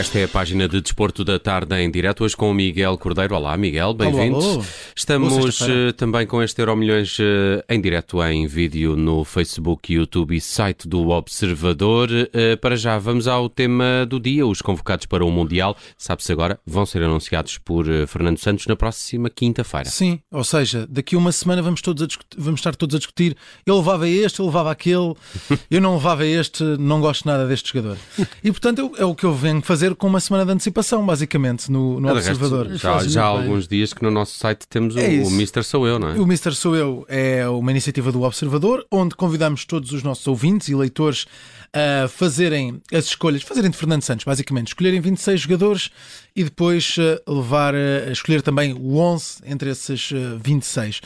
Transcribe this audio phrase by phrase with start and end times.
[0.00, 3.34] Esta é a página de Desporto da Tarde em direto, hoje com o Miguel Cordeiro.
[3.34, 4.64] Olá, Miguel, bem-vindo.
[4.96, 10.34] Estamos uh, também com este Euro Milhões uh, em direto em vídeo no Facebook, YouTube
[10.34, 12.08] e site do Observador.
[12.10, 14.46] Uh, para já, vamos ao tema do dia.
[14.46, 19.28] Os convocados para o Mundial, sabe-se agora, vão ser anunciados por Fernando Santos na próxima
[19.28, 19.90] quinta-feira.
[19.90, 23.36] Sim, ou seja, daqui a uma semana vamos, todos vamos estar todos a discutir.
[23.66, 25.12] Eu levava este, eu levava aquele,
[25.70, 27.98] eu não levava este, não gosto nada deste jogador.
[28.42, 31.70] E portanto, é o que eu venho fazer fazer com uma semana de antecipação, basicamente,
[31.70, 32.66] no, no Observador.
[32.66, 35.64] Resto, já, já há alguns dias que no nosso site temos é o, o Mister
[35.64, 36.12] Sou Eu, não é?
[36.18, 40.68] O Mister Sou Eu é uma iniciativa do Observador, onde convidamos todos os nossos ouvintes
[40.68, 41.26] e leitores
[41.72, 45.90] a fazerem as escolhas, fazerem de Fernando Santos, basicamente, escolherem 26 jogadores
[46.34, 51.00] e depois uh, levar uh, a escolher também o 11 entre esses uh, 26.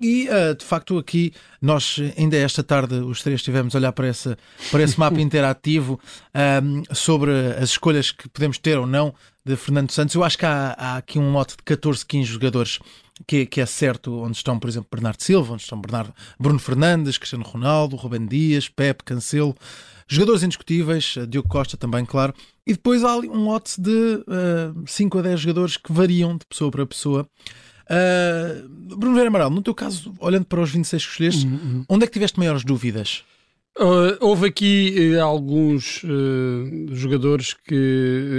[0.00, 0.28] e,
[0.58, 4.36] de facto, aqui nós, ainda esta tarde, os três estivemos a olhar para esse,
[4.70, 5.98] para esse mapa interativo
[6.92, 7.30] sobre
[7.60, 10.14] as escolhas que podemos ter ou não de Fernando Santos.
[10.14, 12.78] Eu acho que há, há aqui um lote de 14, 15 jogadores
[13.26, 17.16] que, que, é certo, onde estão, por exemplo, Bernardo Silva, onde estão Bernardo, Bruno Fernandes,
[17.16, 19.54] Cristiano Ronaldo, Rubem Dias, Pepe, Cancelo,
[20.06, 22.34] jogadores indiscutíveis, eh, Diogo Costa também, claro,
[22.66, 26.36] e depois há ali um lote de uh, eh, 5 a 10 jogadores que variam
[26.36, 27.28] de pessoa para pessoa.
[27.88, 31.84] Uh, Bruno Vera Amaral, no teu caso, olhando para os 26 que escolheste, uhum, uhum.
[31.88, 33.24] onde é que tiveste maiores dúvidas?
[33.78, 37.74] Uh, houve aqui uh, alguns uh, jogadores que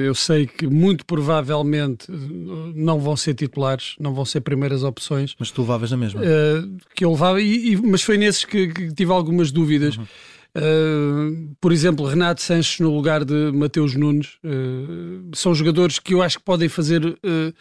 [0.06, 2.08] eu sei que muito provavelmente
[2.74, 5.36] não vão ser titulares, não vão ser primeiras opções.
[5.38, 6.22] Mas tu levavas na mesma?
[6.96, 9.98] que eu levava, e, e, mas foi nesses que, que tive algumas dúvidas.
[9.98, 11.54] Uhum.
[11.62, 14.40] por exemplo, Renato Sanches no lugar de Mateus Nunes.
[15.36, 17.54] são jogadores que eu acho que podem fazer Uh,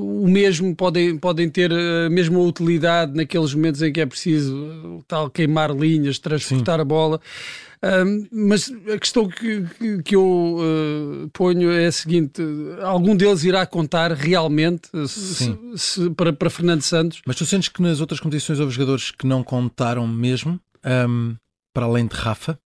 [0.00, 5.04] o mesmo, podem, podem ter a mesma utilidade naqueles momentos em que é preciso uh,
[5.06, 6.82] tal queimar linhas, transportar Sim.
[6.82, 7.20] a bola.
[8.32, 12.42] Mas a questão que, que, que eu uh, ponho é a seguinte:
[12.82, 17.20] algum deles irá contar realmente se, se, para, para Fernando Santos?
[17.24, 20.58] Mas tu sentes que nas outras competições houve jogadores que não contaram mesmo,
[21.08, 21.36] um,
[21.72, 22.58] para além de Rafa?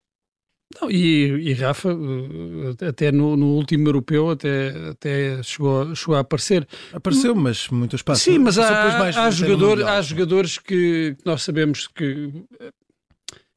[0.79, 6.21] Não, e, e, Rafa, eh, até no, no, último europeu, até, até chegou, chegou a
[6.21, 6.67] aparecer.
[6.93, 8.23] Apareceu, mas muito espaço.
[8.23, 12.33] Sim, mas há, há, jogador, há jogadores que nós sabemos que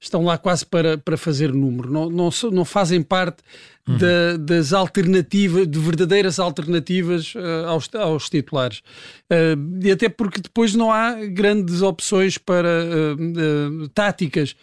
[0.03, 3.41] estão lá quase para, para fazer número, não, não, não fazem parte
[3.87, 3.97] uhum.
[3.97, 8.79] da, das alternativas, de verdadeiras alternativas uh, aos, aos titulares.
[9.31, 14.55] Uh, e até porque depois não há grandes opções para uh, táticas,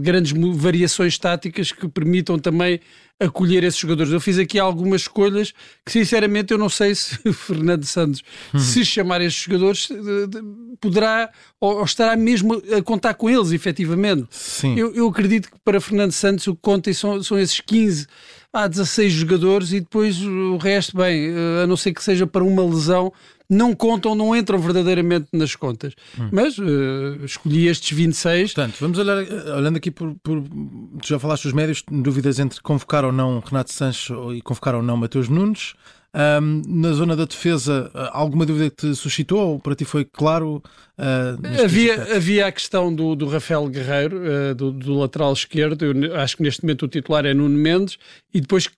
[0.00, 2.80] grandes variações táticas que permitam também
[3.24, 4.12] acolher esses jogadores.
[4.12, 5.52] Eu fiz aqui algumas escolhas
[5.84, 8.22] que, sinceramente, eu não sei se Fernando Santos,
[8.52, 8.60] uhum.
[8.60, 9.88] se chamar estes jogadores,
[10.80, 14.26] poderá ou, estará mesmo a contar com eles, efetivamente.
[14.30, 14.78] Sim.
[14.78, 18.06] Eu, eu acredito que para Fernando Santos o que conta são, são esses 15
[18.52, 22.44] há 16 jogadores e depois o resto, bem, eh, a não ser que seja para
[22.44, 23.12] uma lesão,
[23.48, 25.94] não contam, não entram verdadeiramente nas contas.
[26.18, 26.28] Hum.
[26.32, 28.54] Mas uh, escolhi estes 26.
[28.54, 30.42] Portanto, vamos olhar, eh, olhando aqui por, por.
[30.42, 34.82] Tu já falaste dos médios, dúvidas entre convocar ou não Renato Sanches e convocar ou
[34.82, 35.74] não Mateus Nunes.
[36.14, 40.62] Um, na zona da defesa, alguma dúvida que te suscitou ou para ti foi claro?
[40.98, 45.86] Uh, havia, havia a questão do, do Rafael Guerreiro, uh, do, do, lateral esquerdo.
[45.86, 47.96] Eu acho que neste momento o titular é Nuno Mendes.
[48.32, 48.68] E depois,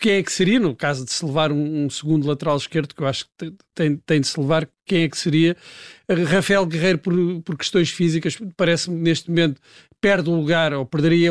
[0.00, 3.02] quem é que seria, no caso de se levar um, um segundo lateral esquerdo, que
[3.02, 5.56] eu acho que tem, tem de se levar, quem é que seria?
[6.08, 7.12] Rafael Guerreiro, por,
[7.44, 9.60] por questões físicas, parece-me neste momento
[10.00, 11.30] perde o lugar ou perderia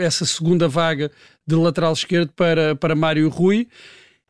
[0.00, 1.10] essa segunda vaga
[1.46, 3.68] de lateral esquerdo para, para Mário Rui.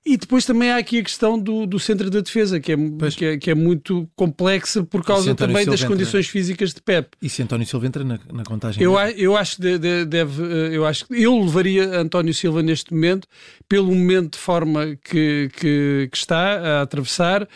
[0.07, 2.77] E depois também há aqui a questão do, do centro da defesa, que é,
[3.17, 5.89] que é, que é, muito complexa por causa também das entra...
[5.89, 7.09] condições físicas de Pep.
[7.23, 8.83] E se António Silva entra na, na contagem?
[8.83, 10.43] Eu, eu acho que de, deve,
[10.75, 13.27] eu acho eu levaria António Silva neste momento,
[13.67, 17.49] pelo momento de forma que, que, que está a atravessar,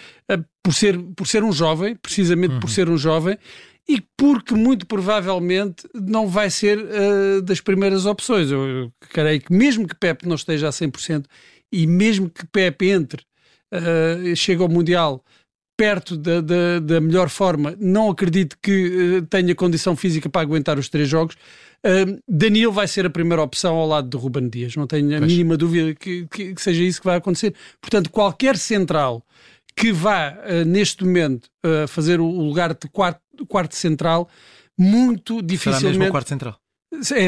[0.62, 2.60] por ser, por ser um jovem, precisamente uhum.
[2.60, 3.36] por ser um jovem,
[3.88, 8.50] e porque muito provavelmente não vai ser uh, das primeiras opções.
[8.50, 11.24] Eu, eu creio que mesmo que Pep não esteja a 100%,
[11.72, 13.22] e mesmo que Pep entre,
[13.72, 15.24] uh, chegue ao Mundial
[15.76, 20.76] perto da, da, da, melhor forma, não acredito que uh, tenha condição física para aguentar
[20.76, 21.36] os três jogos.
[21.86, 25.18] Uh, Danilo vai ser a primeira opção ao lado de Ruben Dias, não tenho a
[25.20, 25.30] pois.
[25.30, 27.54] mínima dúvida que, que, que, seja isso que vai acontecer.
[27.80, 29.24] Portanto, qualquer central
[29.76, 31.48] que vá uh, neste momento
[31.86, 34.28] fazer o lugar de quarto, quarto central,
[34.76, 35.80] muito dificilmente.
[35.80, 36.58] Será mesmo o quarto central?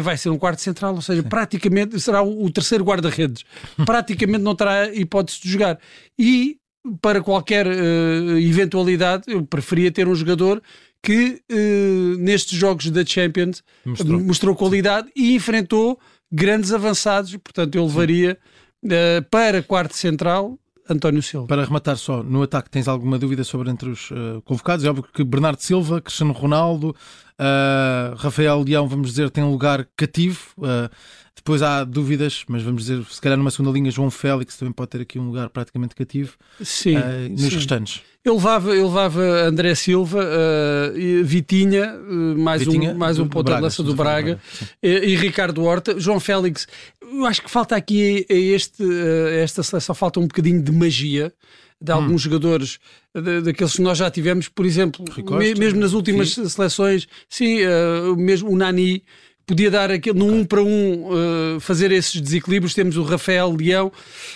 [0.03, 1.29] Vai ser um quarto central, ou seja, Sim.
[1.29, 3.45] praticamente será o, o terceiro guarda-redes.
[3.85, 5.79] praticamente não terá hipótese de jogar.
[6.19, 6.57] E
[7.03, 10.63] para qualquer uh, eventualidade, eu preferia ter um jogador
[11.03, 15.13] que uh, nestes jogos da Champions mostrou, mostrou qualidade Sim.
[15.15, 15.99] e enfrentou
[16.33, 18.39] grandes avançados, portanto eu levaria
[18.83, 20.59] Uh, para quarto central,
[20.89, 21.47] António Silva.
[21.47, 24.85] Para rematar só, no ataque tens alguma dúvida sobre entre os uh, convocados?
[24.87, 26.97] É óbvio que Bernardo Silva, Cristiano Ronaldo,
[27.41, 30.41] uh, Rafael Leão, vamos dizer, tem um lugar cativo.
[30.59, 30.91] Uh,
[31.35, 34.91] depois há dúvidas, mas vamos dizer, se calhar numa segunda linha, João Félix também pode
[34.91, 36.37] ter aqui um lugar praticamente cativo.
[36.63, 36.97] Sim.
[37.31, 37.49] nos sim.
[37.49, 38.03] restantes.
[38.23, 43.51] Eu levava, eu levava André Silva, uh, Vitinha, uh, mais Vitinha, um, mais um ponto
[43.51, 44.39] de lança do Braga,
[44.83, 45.99] e, e, Ricardo Horta.
[45.99, 46.67] João Félix,
[47.01, 51.33] eu acho que falta aqui a, este, a esta seleção, falta um bocadinho de magia
[51.81, 52.19] de alguns hum.
[52.19, 52.79] jogadores
[53.15, 55.05] de, daqueles que nós já tivemos, por exemplo,
[55.39, 56.49] me, mesmo nas últimas sim.
[56.49, 59.03] seleções, sim, uh, mesmo o Nani
[59.51, 62.73] podia dar aquele, no um para um, uh, fazer esses desequilíbrios.
[62.73, 63.91] Temos o Rafael Leão,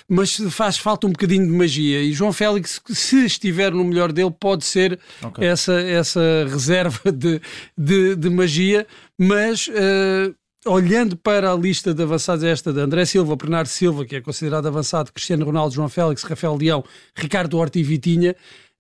[0.09, 2.03] mas faz falta um bocadinho de magia.
[2.03, 5.47] E João Félix, se estiver no melhor dele, pode ser okay.
[5.47, 7.41] essa, essa reserva de,
[7.79, 8.87] de, de magia,
[9.19, 9.69] mas.
[9.69, 10.35] Uh,
[10.67, 14.67] olhando para a lista de avançados, esta de André Silva, Bernardo Silva, que é considerado
[14.67, 16.85] avançado, Cristiano Ronaldo, João Félix, Rafael Leão,
[17.15, 18.35] Ricardo Horta e Vitinha,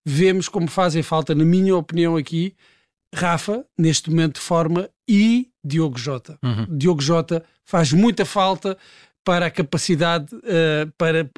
[0.04, 2.54] vemos como fazem falta, na minha opinião aqui,
[3.14, 6.38] Rafa, neste momento de forma, e Diogo Jota.
[6.42, 6.66] Uhum.
[6.76, 8.76] Diogo Jota faz muita falta
[9.24, 11.28] para a capacidade uh, para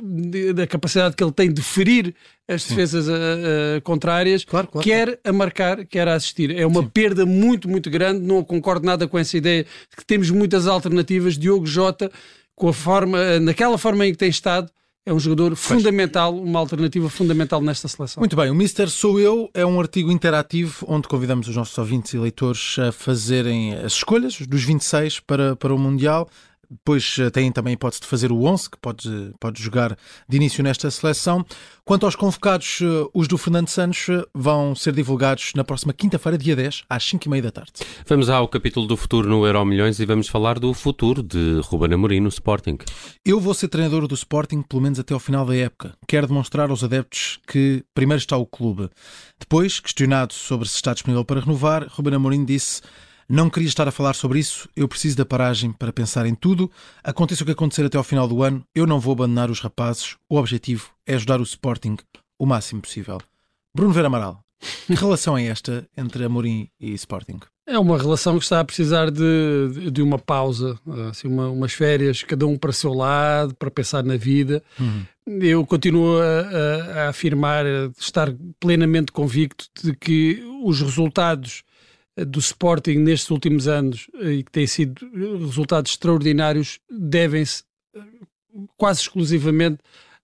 [0.54, 2.14] da capacidade que ele tem de ferir
[2.48, 5.20] as defesas uh, uh, contrárias, claro, claro, quer claro.
[5.24, 6.56] a marcar, quer a assistir.
[6.56, 6.88] É uma Sim.
[6.88, 8.20] perda muito, muito grande.
[8.20, 11.38] Não concordo nada com essa ideia de que temos muitas alternativas.
[11.38, 12.10] Diogo Jota,
[12.54, 14.70] com a forma, naquela forma em que tem estado,
[15.06, 18.20] é um jogador fundamental, uma alternativa fundamental nesta seleção.
[18.20, 22.12] Muito bem, o Mister Sou Eu é um artigo interativo onde convidamos os nossos ouvintes
[22.12, 26.28] e leitores a fazerem as escolhas dos 26 para, para o Mundial.
[26.70, 29.96] Depois eh, têm também a hipótese de fazer o 11, que pode, pode jogar
[30.28, 31.44] de início nesta seleção.
[31.84, 36.36] Quanto aos convocados, eh, os do Fernando Santos eh, vão ser divulgados na próxima quinta-feira,
[36.36, 37.72] dia 10, às 5h30 da tarde.
[38.06, 41.94] Vamos ao capítulo do futuro no Euro Milhões e vamos falar do futuro de Ruben
[41.94, 42.78] Amorim no Sporting.
[43.24, 45.94] Eu vou ser treinador do Sporting pelo menos até ao final da época.
[46.06, 48.90] Quero demonstrar aos adeptos que primeiro está o clube.
[49.38, 52.82] Depois, questionado sobre se está disponível para renovar, Ruben Amorim disse
[53.28, 56.70] não queria estar a falar sobre isso, eu preciso da paragem para pensar em tudo.
[57.02, 60.16] Aconteça o que acontecer até ao final do ano, eu não vou abandonar os rapazes.
[60.28, 61.96] O objetivo é ajudar o Sporting
[62.38, 63.20] o máximo possível.
[63.74, 64.40] Bruno Vera Amaral,
[64.86, 67.40] que relação é esta entre Amorim e Sporting?
[67.68, 70.78] É uma relação que está a precisar de, de uma pausa,
[71.10, 74.62] assim, uma, umas férias, cada um para o seu lado, para pensar na vida.
[74.78, 75.04] Uhum.
[75.40, 81.64] Eu continuo a, a, a afirmar, a estar plenamente convicto de que os resultados
[82.24, 84.94] do Sporting nestes últimos anos eh, e que têm sido
[85.38, 87.62] resultados extraordinários devem-se
[87.94, 88.00] eh,
[88.76, 89.78] quase exclusivamente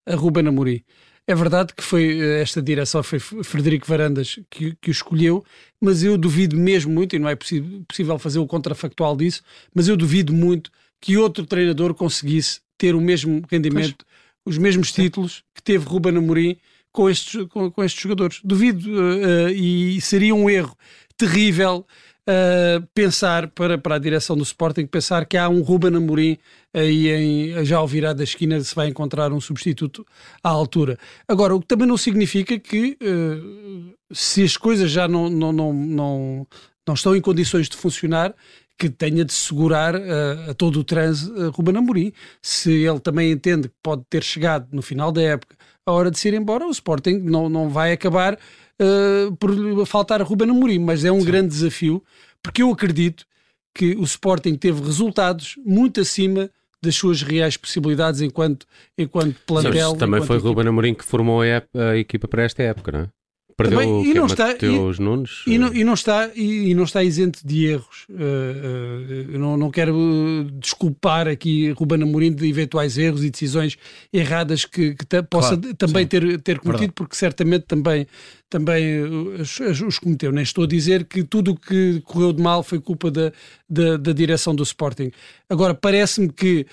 [0.07, 0.83] a Ruben Amorim.
[1.27, 5.45] É verdade que foi eh, esta direção, foi Frederico Varandas que, que o escolheu,
[5.81, 9.43] mas eu duvido mesmo muito, e não é possível fazer o contrafactual disso,
[9.75, 14.05] mas eu duvido muito que outro treinador conseguisse ter o mesmo rendimento,
[14.45, 14.57] pois.
[14.57, 16.57] os mesmos títulos que teve Ruben Amorim
[16.91, 18.41] com estes, com, com estes jogadores.
[18.45, 20.77] Duvido, uh, e seria um erro
[21.23, 21.87] terrível
[22.29, 26.37] uh, pensar para, para a direção do Sporting, pensar que há um Ruben Amorim
[26.75, 30.05] aí em, já ao virar da esquina se vai encontrar um substituto
[30.43, 30.99] à altura.
[31.29, 35.73] Agora, o que também não significa que uh, se as coisas já não, não, não,
[35.73, 36.47] não,
[36.87, 38.35] não estão em condições de funcionar,
[38.77, 42.13] que tenha de segurar uh, a todo o transe uh, Ruben Amorim.
[42.41, 46.19] Se ele também entende que pode ter chegado no final da época a hora de
[46.19, 50.79] se ir embora, o Sporting não, não vai acabar uh, por faltar a Ruben Amorim,
[50.79, 51.27] mas é um Sim.
[51.27, 52.03] grande desafio,
[52.43, 53.27] porque eu acredito
[53.75, 56.51] que o Sporting teve resultados muito acima
[56.83, 58.67] das suas reais possibilidades enquanto,
[58.99, 59.93] enquanto plantel.
[59.93, 63.09] Sim, também foi Ruben Amorim que formou a, a, equipa para esta época, não é?
[63.57, 65.43] Perdeu Também, e não está, Mateus e, Nunes?
[65.47, 68.07] E não, e não está, e, e, não está isento de erros.
[68.09, 73.77] Uh, uh, não, não quero desculpar aqui Ruben Amorim de eventuais erros e decisões
[74.13, 76.93] erradas que, que possa claro, também ter, ter cometido, Verdade.
[76.95, 78.07] porque certamente também,
[78.49, 80.33] também os, os, cometeu.
[80.33, 83.33] Nem estou a dizer que tudo o que correu de mal foi culpa da,
[83.69, 85.11] da, da direção do Sporting.
[85.49, 86.67] Agora, parece-me que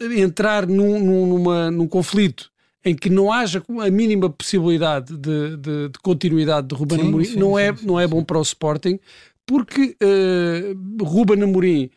[0.00, 2.51] entrar num, numa, num conflito
[2.84, 7.24] em que não haja a mínima possibilidade de, de, de continuidade de Ruben sim, Amorim,
[7.24, 8.98] sim, não, sim, é, não é bom para o Sporting,
[9.46, 11.90] porque uh, Ruben Amorim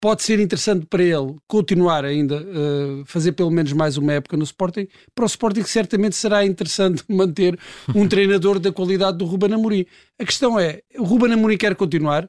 [0.00, 4.42] pode ser interessante para ele continuar ainda uh, fazer pelo menos mais uma época no
[4.42, 4.88] Sporting.
[5.14, 7.56] Para o Sporting certamente será interessante manter
[7.94, 9.86] um treinador da qualidade do Ruben Amorim.
[10.18, 12.28] A questão é, o Ruben Amorim quer continuar,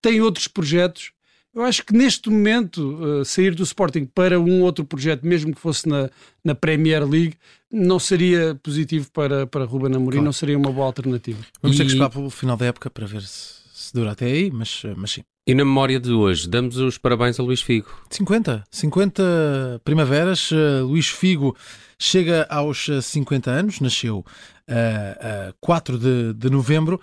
[0.00, 1.10] tem outros projetos,
[1.54, 5.60] eu acho que neste momento, uh, sair do Sporting para um outro projeto, mesmo que
[5.60, 6.10] fosse na,
[6.44, 7.34] na Premier League,
[7.70, 10.24] não seria positivo para, para Ruben Amorim, claro.
[10.24, 11.38] não seria uma boa alternativa.
[11.60, 11.78] Vamos e...
[11.78, 13.57] ter que esperar para o final da época para ver se,
[13.88, 15.22] se dura até aí, mas, mas sim.
[15.46, 17.88] E na memória de hoje, damos os parabéns a Luís Figo.
[18.10, 20.50] 50, 50 primaveras.
[20.50, 21.56] Uh, Luís Figo
[21.98, 27.00] chega aos 50 anos, nasceu uh, uh, 4 de, de novembro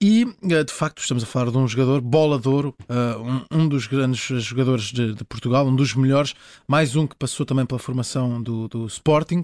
[0.00, 2.74] e, uh, de facto, estamos a falar de um jogador bola de ouro,
[3.50, 6.34] um, dos grandes jogadores de, de, Portugal, um dos melhores,
[6.68, 9.42] mais um que passou também pela formação do, do Sporting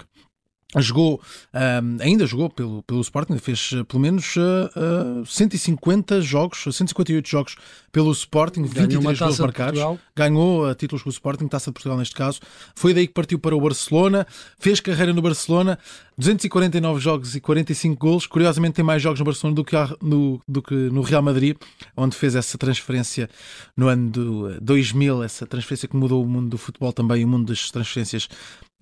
[0.81, 1.21] jogou,
[1.53, 7.29] um, ainda jogou pelo, pelo Sporting, fez uh, pelo menos uh, uh, 150 jogos, 158
[7.29, 7.57] jogos
[7.93, 9.81] pelo Sporting, 23 gols marcados,
[10.15, 12.41] ganhou uh, títulos com o Sporting, Taça de Portugal neste caso,
[12.75, 14.27] foi daí que partiu para o Barcelona,
[14.59, 15.79] fez carreira no Barcelona,
[16.17, 20.63] 249 jogos e 45 gols, curiosamente tem mais jogos no Barcelona do que, no, do
[20.63, 21.57] que no Real Madrid,
[21.97, 23.29] onde fez essa transferência
[23.77, 27.47] no ano de 2000, essa transferência que mudou o mundo do futebol também, o mundo
[27.47, 28.29] das transferências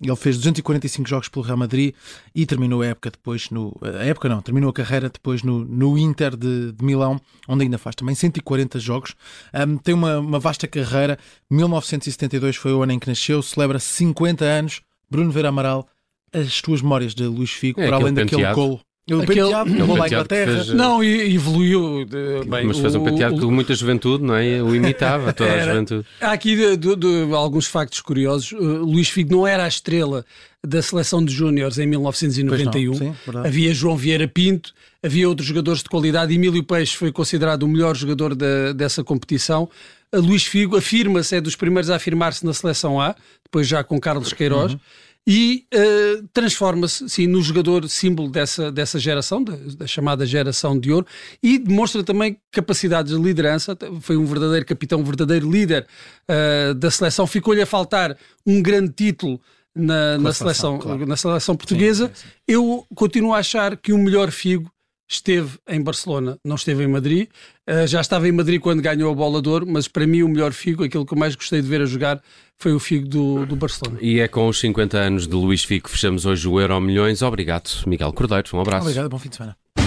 [0.01, 1.93] ele fez 245 jogos pelo Real Madrid
[2.35, 3.77] e terminou a época depois no.
[3.81, 7.77] A época não, terminou a carreira depois no, no Inter de, de Milão, onde ainda
[7.77, 9.15] faz também 140 jogos.
[9.53, 11.17] Um, tem uma, uma vasta carreira.
[11.49, 14.81] 1972 foi o ano em que nasceu, celebra 50 anos.
[15.09, 15.87] Bruno Vera Amaral,
[16.33, 19.99] as tuas memórias de Luís Figo, é, para além daquele golo o Aquele, penteado, aquele
[19.99, 20.53] lá Inglaterra.
[20.53, 22.05] Fez, não, e evoluiu.
[22.05, 24.63] De, bem, mas fez um penteado de muita juventude, não é?
[24.63, 26.07] O imitava toda era, a juventude.
[26.21, 28.53] Há aqui de, de, de, alguns factos curiosos.
[28.53, 30.25] Uh, Luís Figo não era a estrela
[30.65, 32.93] da seleção de júniores em 1991.
[32.93, 33.13] Sim,
[33.43, 34.73] havia João Vieira Pinto,
[35.03, 36.33] havia outros jogadores de qualidade.
[36.33, 39.69] Emílio Peixe foi considerado o melhor jogador da, dessa competição.
[40.13, 43.13] A Luís Figo afirma-se, é dos primeiros a afirmar-se na seleção A,
[43.43, 44.73] depois já com Carlos Queiroz.
[44.73, 44.79] Uhum
[45.25, 50.91] e uh, transforma-se sim, no jogador símbolo dessa, dessa geração, da, da, chamada geração de
[50.91, 51.07] ouro,
[51.41, 53.77] e demonstra também capacidades de liderança.
[54.01, 55.87] Foi um verdadeiro capitão, um verdadeiro líder
[56.29, 57.25] uh, da seleção.
[57.25, 59.39] Ficou-lhe a faltar um grande título
[59.73, 61.05] na, na seleção, claro.
[61.05, 62.11] na seleção portuguesa.
[62.13, 62.33] Sim, sim.
[62.47, 64.72] Eu continuo a achar que o melhor Figo
[65.15, 67.27] esteve em Barcelona, não esteve em Madrid.
[67.69, 70.27] Uh, já estava em Madrid quando ganhou a bola de ouro, mas para mim o
[70.27, 72.21] melhor Figo, aquilo que eu mais gostei de ver a jogar,
[72.57, 73.97] foi o Figo do, do Barcelona.
[74.01, 77.21] E é com os 50 anos de Luís Figo que fechamos hoje o Euro Milhões.
[77.21, 78.47] Obrigado, Miguel Cordeiro.
[78.53, 78.85] Um abraço.
[78.85, 79.82] Obrigado, bom fim de semana.